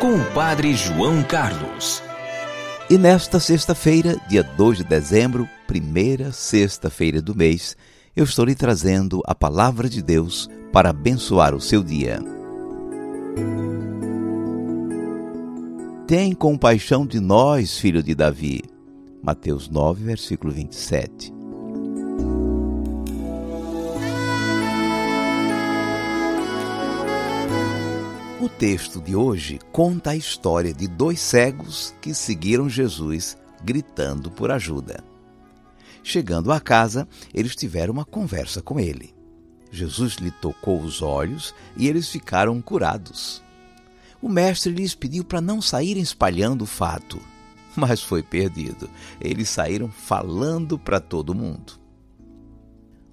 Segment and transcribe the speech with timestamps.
[0.00, 2.02] com o Padre João Carlos.
[2.88, 7.76] E nesta sexta-feira, dia 2 de dezembro, primeira sexta-feira do mês,
[8.16, 12.18] eu estou lhe trazendo a palavra de Deus para abençoar o seu dia.
[16.06, 18.62] Tem compaixão de nós, filho de Davi.
[19.22, 21.39] Mateus 9, versículo 27.
[28.60, 35.02] Texto de hoje conta a história de dois cegos que seguiram Jesus gritando por ajuda.
[36.04, 39.14] Chegando à casa, eles tiveram uma conversa com ele.
[39.72, 43.42] Jesus lhe tocou os olhos e eles ficaram curados.
[44.20, 47.18] O mestre lhes pediu para não saírem espalhando o fato,
[47.74, 48.90] mas foi perdido.
[49.18, 51.79] Eles saíram falando para todo mundo.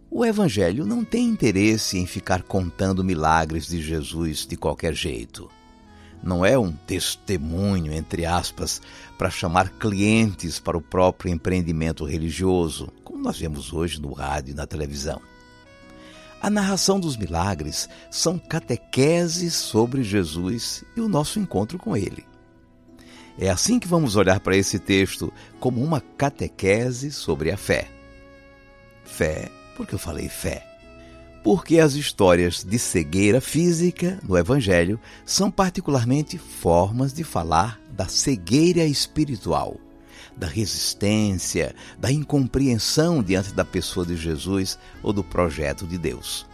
[0.10, 5.50] O Evangelho não tem interesse em ficar contando milagres de Jesus de qualquer jeito.
[6.24, 8.82] Não é um testemunho, entre aspas,
[9.18, 14.56] para chamar clientes para o próprio empreendimento religioso, como nós vemos hoje no rádio e
[14.56, 15.22] na televisão.
[16.42, 22.26] A narração dos milagres são catequeses sobre Jesus e o nosso encontro com ele.
[23.38, 27.90] É assim que vamos olhar para esse texto como uma catequese sobre a fé.
[29.04, 30.66] Fé por que eu falei fé?
[31.44, 38.84] Porque as histórias de cegueira física no Evangelho são particularmente formas de falar da cegueira
[38.84, 39.78] espiritual,
[40.36, 46.48] da resistência, da incompreensão diante da pessoa de Jesus ou do projeto de Deus.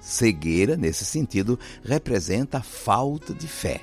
[0.00, 3.80] Cegueira, nesse sentido, representa a falta de fé.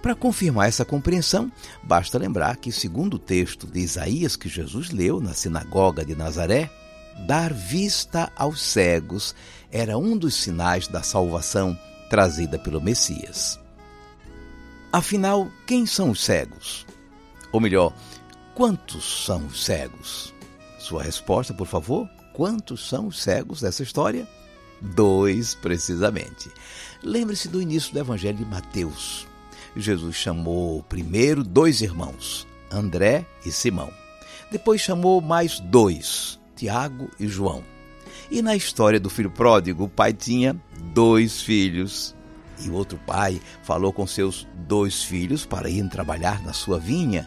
[0.00, 1.52] Para confirmar essa compreensão,
[1.82, 6.70] basta lembrar que, segundo o texto de Isaías que Jesus leu na sinagoga de Nazaré,
[7.26, 9.34] dar vista aos cegos
[9.70, 13.58] era um dos sinais da salvação trazida pelo Messias.
[14.92, 16.84] Afinal, quem são os cegos?
[17.52, 17.94] Ou melhor,
[18.54, 20.34] quantos são os cegos?
[20.78, 22.08] Sua resposta, por favor?
[22.32, 24.26] Quantos são os cegos dessa história?
[24.80, 26.50] Dois, precisamente.
[27.02, 29.26] Lembre-se do início do Evangelho de Mateus.
[29.76, 33.92] Jesus chamou primeiro dois irmãos, André e Simão.
[34.50, 37.64] Depois chamou mais dois, Tiago e João.
[38.30, 40.54] E na história do filho pródigo, o pai tinha
[40.92, 42.14] dois filhos.
[42.62, 47.26] E o outro pai falou com seus dois filhos para irem trabalhar na sua vinha.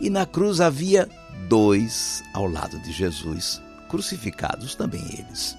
[0.00, 1.08] E na cruz havia
[1.48, 5.56] dois ao lado de Jesus, crucificados também eles.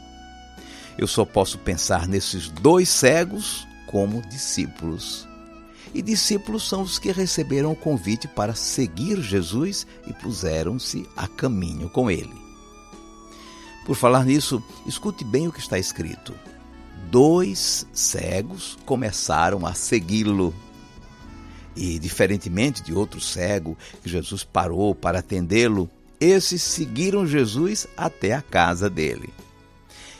[0.98, 5.26] Eu só posso pensar nesses dois cegos como discípulos.
[5.94, 11.90] E discípulos são os que receberam o convite para seguir Jesus e puseram-se a caminho
[11.90, 12.43] com ele.
[13.86, 16.34] Por falar nisso, escute bem o que está escrito.
[17.12, 20.54] Dois cegos começaram a segui-lo.
[21.76, 25.90] E, diferentemente de outro cego que Jesus parou para atendê-lo,
[26.20, 29.34] esses seguiram Jesus até a casa dele.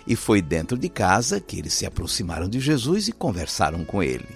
[0.06, 4.28] E foi dentro de casa que eles se aproximaram de Jesus e conversaram com ele.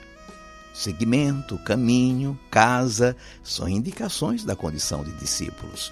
[0.73, 5.91] Segmento, caminho, casa são indicações da condição de discípulos.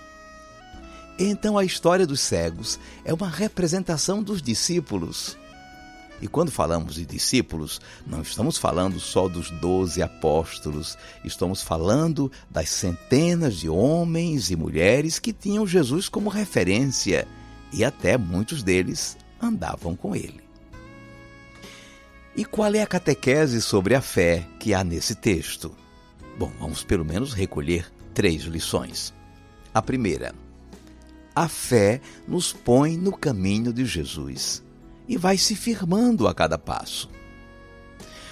[1.17, 5.37] Então a história dos cegos é uma representação dos discípulos.
[6.21, 12.69] E quando falamos de discípulos, não estamos falando só dos doze apóstolos, estamos falando das
[12.69, 17.27] centenas de homens e mulheres que tinham Jesus como referência
[17.71, 20.43] e até muitos deles andavam com ele.
[22.35, 25.73] E qual é a catequese sobre a fé que há nesse texto?
[26.37, 29.13] Bom, vamos pelo menos recolher três lições.
[29.73, 30.33] A primeira,
[31.35, 34.63] a fé nos põe no caminho de Jesus
[35.07, 37.09] e vai se firmando a cada passo.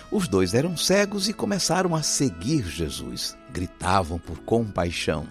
[0.09, 5.27] Os dois eram cegos e começaram a seguir Jesus, gritavam por compaixão.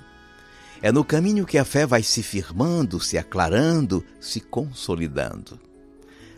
[0.82, 5.58] É no caminho que a fé vai se firmando, se aclarando, se consolidando.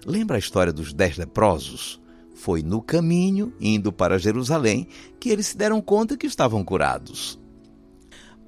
[0.07, 2.01] Lembra a história dos dez leprosos?
[2.35, 4.87] Foi no caminho, indo para Jerusalém,
[5.19, 7.39] que eles se deram conta que estavam curados.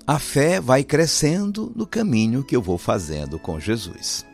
[0.08, 4.24] A fé vai crescendo no caminho que eu vou fazendo com Jesus.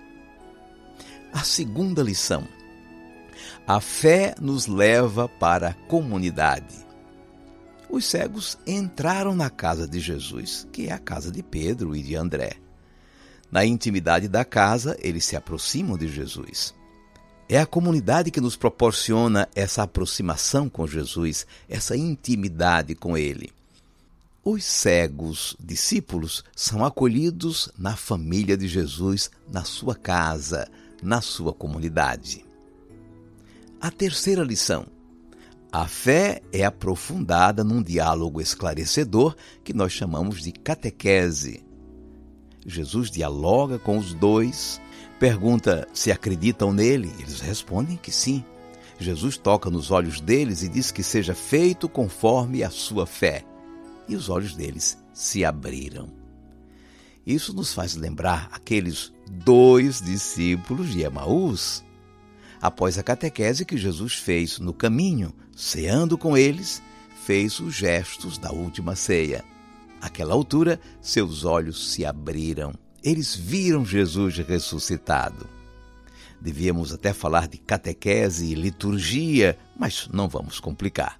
[1.32, 2.46] A segunda lição.
[3.66, 6.76] A fé nos leva para a comunidade.
[7.88, 12.16] Os cegos entraram na casa de Jesus, que é a casa de Pedro e de
[12.16, 12.52] André.
[13.50, 16.74] Na intimidade da casa, eles se aproximam de Jesus.
[17.48, 23.50] É a comunidade que nos proporciona essa aproximação com Jesus, essa intimidade com Ele.
[24.44, 30.69] Os cegos discípulos são acolhidos na família de Jesus, na sua casa,
[31.00, 32.44] na sua comunidade.
[33.81, 34.85] A terceira lição.
[35.71, 41.65] A fé é aprofundada num diálogo esclarecedor que nós chamamos de catequese.
[42.67, 44.81] Jesus dialoga com os dois,
[45.21, 48.44] pergunta se acreditam nele, eles respondem que sim.
[48.99, 53.44] Jesus toca nos olhos deles e diz que seja feito conforme a sua fé.
[54.08, 56.12] E os olhos deles se abriram.
[57.26, 61.84] Isso nos faz lembrar aqueles dois discípulos de Emaús
[62.62, 66.81] Após a catequese que Jesus fez no caminho, ceando com eles,
[67.26, 69.44] fez os gestos da última ceia.
[70.00, 72.72] Àquela altura, seus olhos se abriram.
[73.02, 75.48] Eles viram Jesus ressuscitado.
[76.40, 81.19] Devíamos até falar de catequese e liturgia, mas não vamos complicar.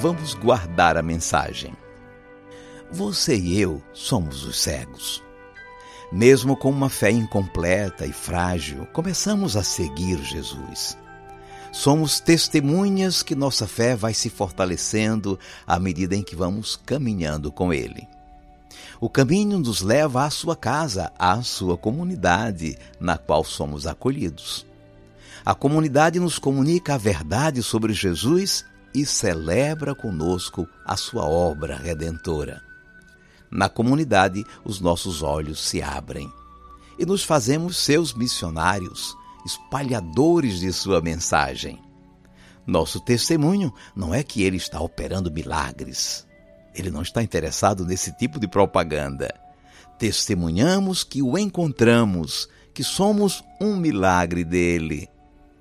[0.00, 1.74] Vamos guardar a mensagem.
[2.88, 5.20] Você e eu somos os cegos.
[6.12, 10.96] Mesmo com uma fé incompleta e frágil, começamos a seguir Jesus.
[11.72, 15.36] Somos testemunhas que nossa fé vai se fortalecendo
[15.66, 18.06] à medida em que vamos caminhando com Ele.
[19.00, 24.64] O caminho nos leva à sua casa, à sua comunidade, na qual somos acolhidos.
[25.44, 28.64] A comunidade nos comunica a verdade sobre Jesus
[28.98, 32.60] e celebra conosco a sua obra redentora.
[33.48, 36.28] Na comunidade, os nossos olhos se abrem
[36.98, 39.16] e nos fazemos seus missionários,
[39.46, 41.80] espalhadores de sua mensagem.
[42.66, 46.26] Nosso testemunho não é que ele está operando milagres.
[46.74, 49.32] Ele não está interessado nesse tipo de propaganda.
[49.96, 55.08] Testemunhamos que o encontramos, que somos um milagre dele.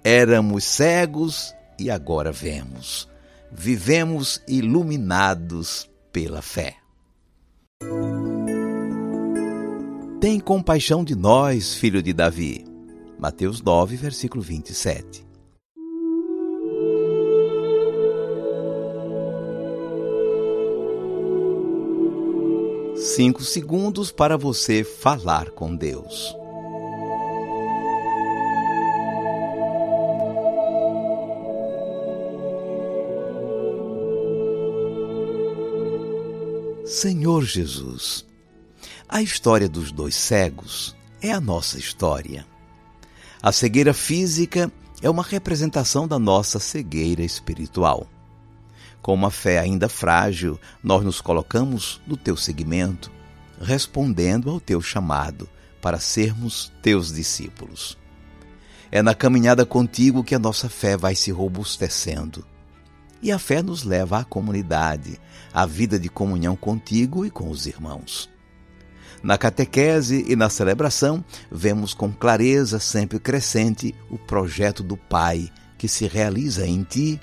[0.04, 3.08] Éramos cegos e agora vemos.
[3.52, 6.78] Vivemos iluminados pela fé.
[10.20, 12.66] Tem compaixão de nós, filho de Davi.
[13.18, 15.26] Mateus 9, versículo 27.
[22.96, 26.36] Cinco segundos para você falar com Deus.
[37.00, 38.26] Senhor Jesus,
[39.08, 42.44] a história dos dois cegos é a nossa história.
[43.40, 48.08] A cegueira física é uma representação da nossa cegueira espiritual.
[49.00, 53.12] Com uma fé ainda frágil, nós nos colocamos no teu seguimento,
[53.62, 55.48] respondendo ao teu chamado
[55.80, 57.96] para sermos teus discípulos.
[58.92, 62.44] É na caminhada contigo que a nossa fé vai se robustecendo
[63.22, 65.20] e a fé nos leva à comunidade,
[65.54, 68.30] à vida de comunhão contigo e com os irmãos.
[69.24, 75.88] Na catequese e na celebração, vemos com clareza sempre crescente o projeto do Pai que
[75.88, 77.20] se realiza em ti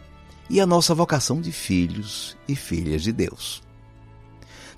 [0.51, 3.63] e a nossa vocação de filhos e filhas de Deus.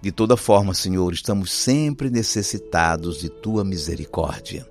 [0.01, 4.67] De toda forma, Senhor, estamos sempre necessitados de tua misericórdia.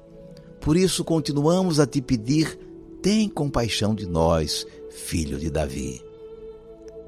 [0.62, 2.58] Por isso, continuamos a te pedir:
[3.02, 6.05] tem compaixão de nós, filho de Davi.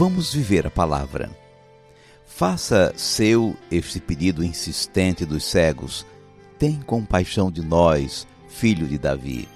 [0.00, 1.28] Vamos viver a palavra.
[2.26, 6.06] Faça seu este pedido insistente dos cegos.
[6.58, 9.46] Tem compaixão de nós, filho de Davi.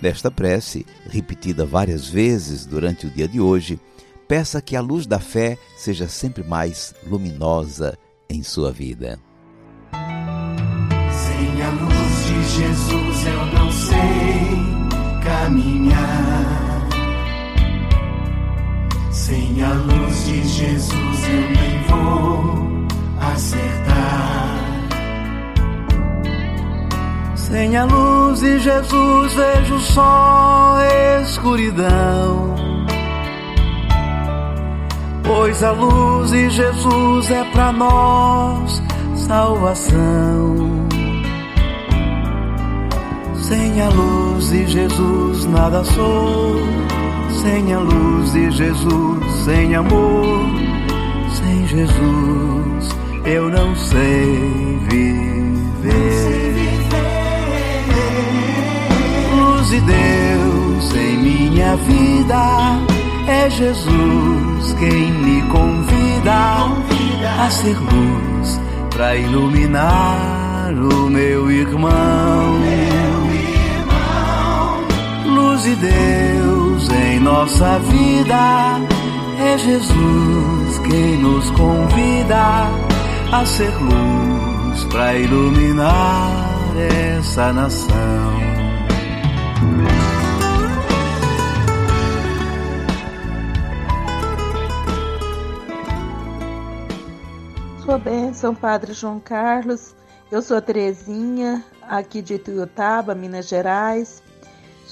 [0.00, 3.80] Nesta prece, repetida várias vezes durante o dia de hoje,
[4.28, 7.98] peça que a luz da fé seja sempre mais luminosa
[8.30, 9.18] em sua vida.
[9.90, 15.77] Sem a luz de Jesus eu não sei caminhar
[19.28, 22.86] Sem a luz de Jesus eu nem vou
[23.20, 24.48] acertar.
[27.36, 30.78] Sem a luz de Jesus vejo só
[31.20, 32.54] escuridão.
[35.22, 38.82] Pois a luz de Jesus é para nós
[39.14, 40.67] salvação.
[43.48, 46.56] Sem a luz de Jesus nada sou.
[47.30, 50.50] Sem a luz de Jesus, sem amor,
[51.32, 55.88] sem Jesus eu não sei viver.
[59.34, 62.80] Luz de Deus em minha vida,
[63.28, 66.66] é Jesus quem me convida
[67.44, 73.07] a ser luz para iluminar o meu irmão.
[75.58, 78.78] Luz de Deus em nossa vida,
[79.40, 82.68] é Jesus quem nos convida
[83.32, 86.30] a ser luz para iluminar
[87.18, 87.88] essa nação.
[97.84, 99.92] Sua bênção, Padre João Carlos.
[100.30, 104.22] Eu sou a Terezinha, aqui de Tuiutaba, Minas Gerais.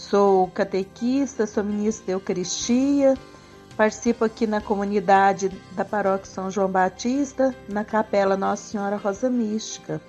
[0.08, 3.14] Sou catequista, sou ministra de Eucaristia.
[3.76, 10.00] Participo aqui na comunidade da Paróquia São João Batista, na Capela Nossa Senhora Rosa Mística.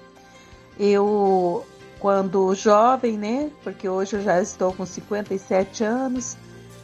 [0.79, 1.65] Eu,
[1.99, 3.49] quando jovem, né?
[3.63, 6.37] Porque hoje eu já estou com 57 anos.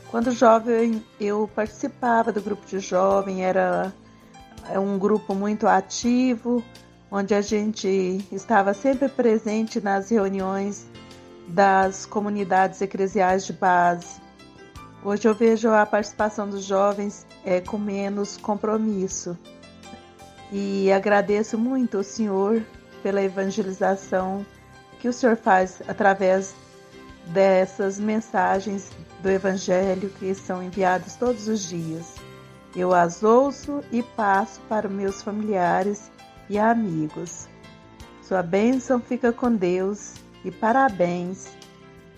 [0.10, 3.94] Quando jovem, eu participava do grupo de jovem, era
[4.72, 6.64] é um grupo muito ativo,
[7.12, 10.88] onde a gente estava sempre presente nas reuniões
[11.48, 14.22] das comunidades eclesiais de base.
[15.04, 19.38] Hoje eu vejo a participação dos jovens é, com menos compromisso.
[20.52, 22.64] E agradeço muito ao Senhor
[23.02, 24.46] pela evangelização
[25.00, 26.56] que o Senhor faz através
[27.28, 28.90] dessas mensagens
[29.22, 32.16] do Evangelho que são enviadas todos os dias.
[32.76, 36.12] Eu as ouço e passo para meus familiares
[36.50, 37.48] e amigos.
[38.22, 41.50] Sua bênção fica com Deus e parabéns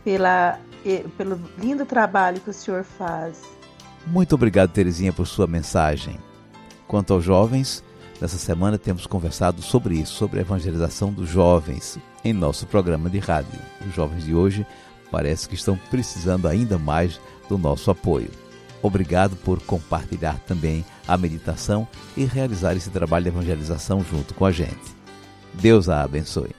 [0.04, 0.60] pela,
[1.18, 3.42] pelo lindo trabalho que o senhor faz.
[4.08, 6.20] Muito obrigado, Terezinha, por sua mensagem.
[6.88, 7.84] Quanto aos jovens,
[8.22, 13.20] nessa semana temos conversado sobre isso, sobre a evangelização dos jovens em nosso programa de
[13.20, 13.60] rádio.
[13.88, 14.66] Os jovens de hoje
[15.12, 18.30] parece que estão precisando ainda mais do nosso apoio.
[18.82, 24.52] Obrigado por compartilhar também a meditação e realizar esse trabalho de evangelização junto com a
[24.52, 24.96] gente.
[25.54, 26.54] Deus a abençoe.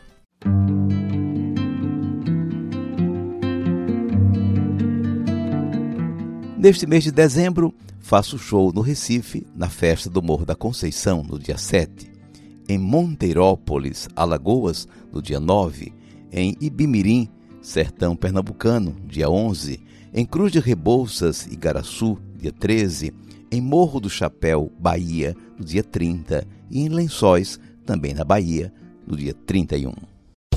[6.58, 11.38] Neste mês de dezembro, faço show no Recife, na festa do Morro da Conceição, no
[11.38, 12.10] dia 7,
[12.66, 15.92] em Monteirópolis, Alagoas, no dia 9,
[16.32, 17.28] em Ibimirim,
[17.60, 19.78] Sertão Pernambucano, dia 11,
[20.14, 23.12] em Cruz de Rebouças, Igaraçu, dia 13,
[23.52, 28.72] em Morro do Chapéu, Bahia, no dia 30, e em Lençóis, também na Bahia,
[29.06, 29.92] no dia 31.